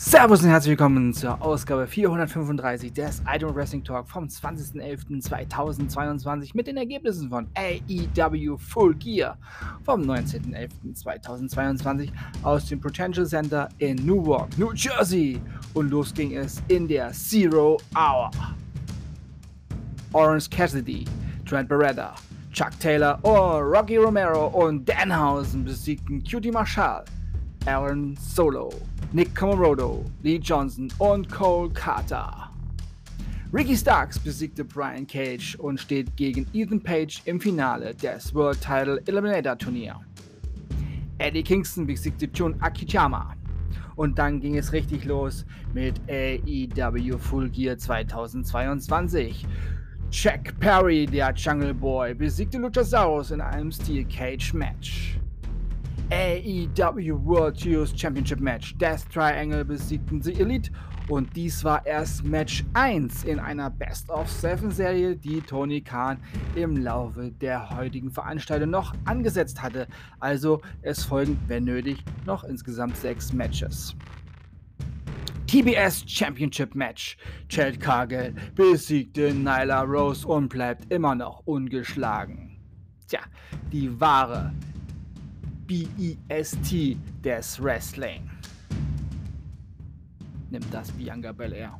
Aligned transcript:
Servus 0.00 0.44
und 0.44 0.50
herzlich 0.50 0.78
willkommen 0.78 1.12
zur 1.12 1.42
Ausgabe 1.42 1.88
435 1.88 2.92
des 2.92 3.20
Idol 3.28 3.52
Wrestling 3.52 3.82
Talk 3.82 4.08
vom 4.08 4.26
20.11.2022 4.26 6.50
mit 6.54 6.68
den 6.68 6.76
Ergebnissen 6.76 7.28
von 7.28 7.48
AEW 7.56 8.56
Full 8.58 8.94
Gear 8.94 9.36
vom 9.82 10.02
19.11.2022 10.02 12.10
aus 12.44 12.66
dem 12.66 12.80
Potential 12.80 13.26
Center 13.26 13.68
in 13.78 13.96
Newark, 14.06 14.56
New 14.56 14.72
Jersey. 14.72 15.40
Und 15.74 15.90
los 15.90 16.14
ging 16.14 16.36
es 16.36 16.62
in 16.68 16.86
der 16.86 17.10
Zero 17.10 17.76
Hour. 17.96 18.30
Orange 20.12 20.48
Cassidy, 20.48 21.06
Trent 21.44 21.68
Beretta, 21.68 22.14
Chuck 22.52 22.78
Taylor, 22.78 23.18
oh, 23.24 23.58
Rocky 23.58 23.96
Romero 23.96 24.46
und 24.46 24.88
Danhausen 24.88 25.64
besiegten 25.64 26.22
Cutie 26.22 26.52
Marshall, 26.52 27.04
Aaron 27.68 28.16
Solo, 28.16 28.70
Nick 29.12 29.34
Comorodo, 29.34 30.02
Lee 30.22 30.38
Johnson 30.38 30.88
und 30.98 31.30
Cole 31.30 31.68
Carter. 31.68 32.50
Ricky 33.52 33.76
Starks 33.76 34.18
besiegte 34.18 34.64
Brian 34.64 35.06
Cage 35.06 35.54
und 35.56 35.78
steht 35.78 36.16
gegen 36.16 36.46
Ethan 36.54 36.80
Page 36.80 37.20
im 37.26 37.38
Finale 37.38 37.94
des 37.94 38.34
World 38.34 38.58
Title 38.62 39.02
Eliminator 39.04 39.58
Turnier. 39.58 40.00
Eddie 41.18 41.42
Kingston 41.42 41.86
besiegte 41.86 42.24
Jun 42.32 42.54
Akiyama. 42.60 43.34
Und 43.96 44.18
dann 44.18 44.40
ging 44.40 44.56
es 44.56 44.72
richtig 44.72 45.04
los 45.04 45.44
mit 45.74 46.00
AEW 46.08 47.18
Full 47.18 47.50
Gear 47.50 47.76
2022. 47.76 49.46
Jack 50.10 50.58
Perry, 50.58 51.04
der 51.04 51.34
Jungle 51.34 51.74
Boy, 51.74 52.14
besiegte 52.14 52.56
Luchasaurus 52.56 53.30
in 53.30 53.42
einem 53.42 53.70
Steel 53.70 54.06
Cage 54.06 54.54
Match. 54.54 55.18
AEW 56.10 57.22
World 57.22 57.60
Heroes 57.60 57.92
Championship 57.94 58.40
Match. 58.40 58.74
Death 58.78 59.04
Triangle 59.12 59.62
besiegten 59.62 60.22
The 60.22 60.40
Elite 60.40 60.70
und 61.08 61.36
dies 61.36 61.62
war 61.64 61.84
erst 61.84 62.24
Match 62.24 62.64
1 62.72 63.24
in 63.24 63.38
einer 63.38 63.68
Best 63.68 64.08
of 64.08 64.30
Seven 64.30 64.70
Serie, 64.70 65.14
die 65.14 65.42
Tony 65.42 65.82
Khan 65.82 66.16
im 66.54 66.78
Laufe 66.78 67.30
der 67.30 67.68
heutigen 67.76 68.10
Veranstaltung 68.10 68.70
noch 68.70 68.94
angesetzt 69.04 69.62
hatte. 69.62 69.86
Also 70.18 70.62
es 70.80 71.04
folgen, 71.04 71.38
wenn 71.46 71.64
nötig, 71.64 72.02
noch 72.24 72.42
insgesamt 72.44 72.96
sechs 72.96 73.34
Matches. 73.34 73.94
TBS 75.46 76.04
Championship 76.06 76.74
Match. 76.74 77.18
Chad 77.50 77.80
Cargill 77.80 78.34
besiegte 78.54 79.34
Nyla 79.34 79.82
Rose 79.82 80.26
und 80.26 80.48
bleibt 80.48 80.90
immer 80.90 81.14
noch 81.14 81.42
ungeschlagen. 81.44 82.56
Tja, 83.06 83.20
die 83.70 84.00
wahre 84.00 84.52
BEST 85.68 86.96
des 87.22 87.60
Wrestling. 87.60 88.30
Nimmt 90.50 90.72
das 90.72 90.90
Bianca 90.92 91.30
Belair. 91.32 91.78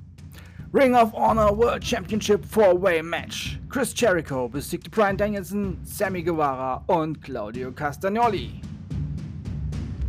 Ring 0.75 0.95
of 0.95 1.14
Honor 1.14 1.56
World 1.56 1.83
Championship 1.83 2.45
4-Way 2.45 3.03
Match. 3.03 3.58
Chris 3.70 3.95
Jericho 3.95 4.47
besiegte 4.47 4.91
Brian 4.91 5.17
Danielson, 5.17 5.78
Sammy 5.84 6.22
Guevara 6.22 6.84
und 6.86 7.22
Claudio 7.22 7.72
Castagnoli. 7.72 8.61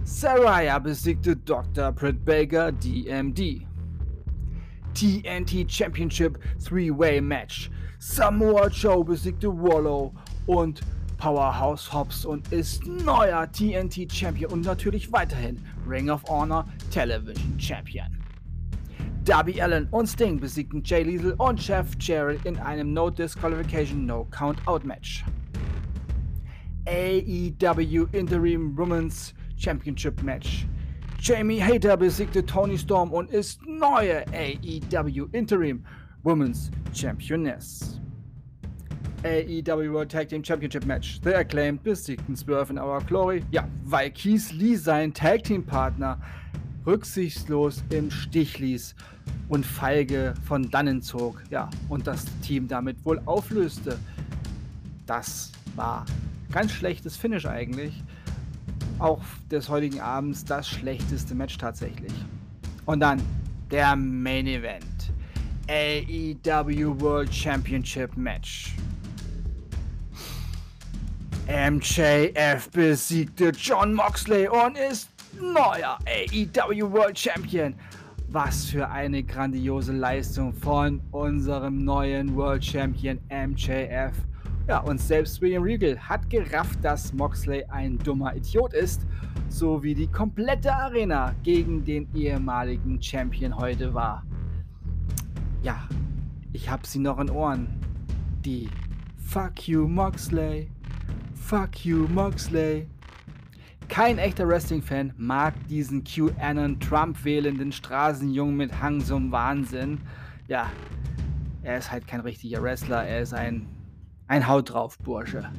Saraya 0.03 0.77
besiegte 0.79 1.37
Dr. 1.37 1.93
Britt 1.93 2.25
Baker 2.25 2.73
DMD. 2.73 3.65
TNT 4.93 5.65
Championship 5.69 6.37
3-Way 6.59 7.21
Match. 7.21 7.71
Samoa 7.99 8.67
Joe 8.67 9.05
besiegte 9.05 9.47
Wallow 9.47 10.13
und 10.47 10.81
Powerhouse 11.19 11.91
Hobbs 11.93 12.25
und 12.25 12.51
ist 12.53 12.87
neuer 12.87 13.51
TNT 13.51 14.11
Champion 14.11 14.51
und 14.53 14.61
natürlich 14.61 15.11
weiterhin 15.11 15.61
Ring 15.85 16.09
of 16.09 16.23
Honor 16.29 16.65
Television 16.91 17.59
Champion. 17.59 18.07
Darby 19.25 19.61
Allen 19.61 19.87
und 19.91 20.07
Sting 20.07 20.39
besiegten 20.39 20.81
Jay 20.83 21.03
Lethal 21.03 21.33
und 21.33 21.59
Jeff 21.67 21.89
Jarrett 21.99 22.45
in 22.45 22.57
einem 22.57 22.93
No 22.93 23.09
Disqualification 23.09 24.05
No 24.05 24.25
Count 24.31 24.65
Out 24.65 24.85
Match. 24.85 25.25
AEW 26.87 28.07
Interim 28.13 28.75
Women's 28.77 29.33
Championship 29.57 30.23
Match. 30.23 30.65
Jamie 31.19 31.61
Hater 31.61 31.97
besiegte 31.97 32.45
Tony 32.45 32.77
Storm 32.77 33.11
und 33.11 33.29
ist 33.29 33.59
neue 33.67 34.25
AEW 34.29 35.27
Interim 35.33 35.83
Women's 36.23 36.71
Championess. 36.93 37.98
AEW 39.23 39.91
World 39.91 40.09
Tag 40.09 40.29
Team 40.29 40.41
Championship 40.41 40.85
Match. 40.85 41.19
The 41.23 41.35
Acclaimed 41.35 41.83
besiegten 41.83 42.37
Swerve 42.37 42.71
in 42.71 42.79
Our 42.79 43.01
Glory. 43.01 43.43
Ja, 43.51 43.67
weil 43.83 44.11
Keith 44.11 44.51
Lee 44.53 44.75
seinen 44.75 45.13
Tag 45.13 45.43
Team 45.43 45.65
Partner 45.65 46.17
rücksichtslos 46.85 47.83
im 47.89 48.09
Stich 48.11 48.59
ließ 48.59 48.95
und 49.49 49.65
feige 49.65 50.33
von 50.45 50.69
dannen 50.71 51.01
zog. 51.01 51.43
Ja, 51.49 51.69
und 51.89 52.07
das 52.07 52.25
Team 52.41 52.69
damit 52.69 53.03
wohl 53.03 53.21
auflöste. 53.25 53.99
Das 55.05 55.51
war 55.75 56.05
ganz 56.51 56.71
schlechtes 56.71 57.17
Finish 57.17 57.45
eigentlich. 57.45 58.01
Auch 58.99 59.21
des 59.51 59.67
heutigen 59.67 59.99
Abends 59.99 60.45
das 60.45 60.69
schlechteste 60.69 61.35
Match 61.35 61.57
tatsächlich. 61.57 62.13
Und 62.85 63.01
dann 63.01 63.21
der 63.69 63.97
Main 63.97 64.47
Event. 64.47 65.11
AEW 65.67 66.99
World 67.01 67.33
Championship 67.33 68.15
Match. 68.15 68.73
MJF 71.49 72.69
besiegte 72.69 73.49
John 73.49 73.95
Moxley 73.95 74.47
und 74.47 74.77
ist 74.77 75.09
neuer 75.41 75.97
AEW 76.05 76.91
World 76.91 77.17
Champion. 77.17 77.73
Was 78.27 78.65
für 78.65 78.87
eine 78.87 79.23
grandiose 79.23 79.93
Leistung 79.93 80.53
von 80.53 81.01
unserem 81.09 81.83
neuen 81.83 82.35
World 82.35 82.63
Champion 82.63 83.17
MJF. 83.31 84.13
Ja, 84.67 84.77
und 84.81 85.01
selbst 85.01 85.41
William 85.41 85.63
Regal 85.63 85.97
hat 85.97 86.29
gerafft, 86.29 86.77
dass 86.83 87.11
Moxley 87.13 87.65
ein 87.69 87.97
dummer 87.97 88.35
Idiot 88.35 88.75
ist, 88.75 89.07
so 89.47 89.81
wie 89.81 89.95
die 89.95 90.07
komplette 90.07 90.71
Arena 90.71 91.33
gegen 91.41 91.83
den 91.83 92.07
ehemaligen 92.13 93.01
Champion 93.01 93.57
heute 93.57 93.91
war. 93.91 94.23
Ja, 95.63 95.87
ich 96.53 96.69
hab 96.69 96.85
sie 96.85 96.99
noch 96.99 97.17
in 97.17 97.31
Ohren. 97.31 97.67
Die 98.45 98.69
Fuck 99.17 99.67
you 99.67 99.87
Moxley. 99.87 100.69
Fuck 101.49 101.83
you, 101.83 102.07
Moxley. 102.09 102.85
Kein 103.87 104.19
echter 104.19 104.47
Wrestling-Fan 104.47 105.15
mag 105.17 105.55
diesen 105.67 106.03
QAnon 106.03 106.79
Trump 106.79 107.25
wählenden 107.25 107.71
Straßenjungen 107.71 108.55
mit 108.55 108.79
Hang 108.79 109.03
zum 109.03 109.31
Wahnsinn. 109.31 109.99
Ja, 110.47 110.69
er 111.63 111.79
ist 111.79 111.91
halt 111.91 112.05
kein 112.05 112.19
richtiger 112.19 112.61
Wrestler, 112.61 113.03
er 113.03 113.21
ist 113.21 113.33
ein, 113.33 113.65
ein 114.27 114.47
Haut 114.47 114.71
drauf 114.71 114.99
Bursche. 114.99 115.49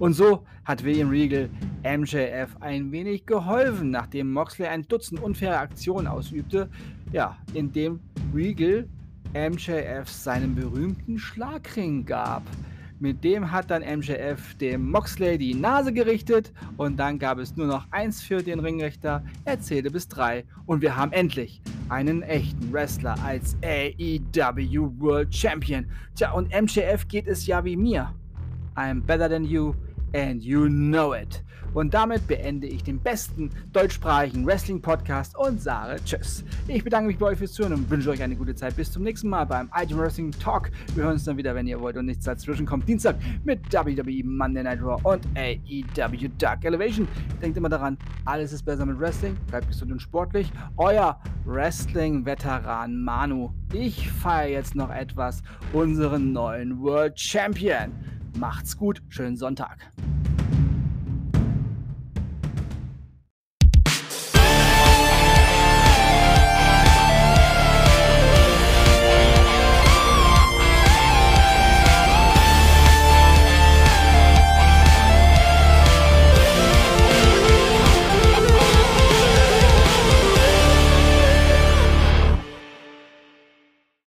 Und 0.00 0.14
so 0.14 0.44
hat 0.64 0.82
William 0.82 1.08
Regal 1.08 1.48
MJF 1.84 2.56
ein 2.58 2.90
wenig 2.90 3.24
geholfen, 3.24 3.92
nachdem 3.92 4.32
Moxley 4.32 4.66
ein 4.66 4.88
Dutzend 4.88 5.22
unfaire 5.22 5.58
Aktionen 5.58 6.08
ausübte, 6.08 6.68
ja, 7.12 7.36
indem 7.54 8.00
Regal 8.34 8.88
MJF 9.34 10.08
seinen 10.08 10.56
berühmten 10.56 11.16
Schlagring 11.16 12.04
gab. 12.04 12.42
Mit 13.00 13.22
dem 13.22 13.52
hat 13.52 13.70
dann 13.70 13.82
MJF 13.82 14.56
dem 14.56 14.90
Moxley 14.90 15.38
die 15.38 15.54
Nase 15.54 15.92
gerichtet 15.92 16.52
und 16.76 16.96
dann 16.96 17.20
gab 17.20 17.38
es 17.38 17.56
nur 17.56 17.68
noch 17.68 17.86
eins 17.92 18.22
für 18.22 18.42
den 18.42 18.58
Ringrichter. 18.58 19.22
Er 19.44 19.60
zählte 19.60 19.90
bis 19.90 20.08
drei 20.08 20.44
und 20.66 20.82
wir 20.82 20.96
haben 20.96 21.12
endlich 21.12 21.62
einen 21.90 22.22
echten 22.22 22.72
Wrestler 22.72 23.14
als 23.22 23.56
AEW 23.62 24.90
World 24.98 25.32
Champion. 25.32 25.86
Tja, 26.16 26.32
und 26.32 26.48
MJF 26.48 27.06
geht 27.06 27.28
es 27.28 27.46
ja 27.46 27.64
wie 27.64 27.76
mir. 27.76 28.12
I'm 28.74 29.00
better 29.02 29.28
than 29.28 29.44
you 29.44 29.74
and 30.14 30.42
you 30.42 30.68
know 30.68 31.14
it. 31.14 31.42
Und 31.74 31.94
damit 31.94 32.26
beende 32.26 32.66
ich 32.66 32.82
den 32.82 32.98
besten 32.98 33.50
deutschsprachigen 33.72 34.46
Wrestling-Podcast 34.46 35.36
und 35.36 35.60
sage 35.60 36.02
Tschüss. 36.04 36.44
Ich 36.66 36.82
bedanke 36.82 37.08
mich 37.08 37.18
bei 37.18 37.26
euch 37.26 37.38
fürs 37.38 37.52
Zuhören 37.52 37.74
und 37.74 37.90
wünsche 37.90 38.10
euch 38.10 38.22
eine 38.22 38.36
gute 38.36 38.54
Zeit. 38.54 38.76
Bis 38.76 38.90
zum 38.90 39.02
nächsten 39.02 39.28
Mal 39.28 39.44
beim 39.44 39.70
Item 39.74 39.98
Wrestling 39.98 40.30
Talk. 40.32 40.70
Wir 40.94 41.04
hören 41.04 41.14
uns 41.14 41.24
dann 41.24 41.36
wieder, 41.36 41.54
wenn 41.54 41.66
ihr 41.66 41.80
wollt 41.80 41.96
und 41.96 42.06
nichts 42.06 42.24
dazwischen 42.24 42.66
kommt. 42.66 42.88
Dienstag 42.88 43.16
mit 43.44 43.60
WWE 43.72 44.24
Monday 44.24 44.62
Night 44.62 44.80
Raw 44.82 45.00
und 45.02 45.26
AEW 45.36 46.28
Dark 46.38 46.64
Elevation. 46.64 47.06
Denkt 47.42 47.56
immer 47.56 47.68
daran, 47.68 47.98
alles 48.24 48.52
ist 48.52 48.64
besser 48.64 48.86
mit 48.86 48.98
Wrestling. 48.98 49.36
Bleibt 49.48 49.68
gesund 49.68 49.92
und 49.92 50.00
sportlich. 50.00 50.50
Euer 50.78 51.20
Wrestling-Veteran 51.44 53.02
Manu. 53.02 53.50
Ich 53.72 54.10
feiere 54.10 54.50
jetzt 54.50 54.74
noch 54.74 54.90
etwas 54.90 55.42
unseren 55.72 56.32
neuen 56.32 56.80
World 56.80 57.20
Champion. 57.20 57.92
Macht's 58.38 58.76
gut, 58.76 59.02
schönen 59.08 59.36
Sonntag. 59.36 59.90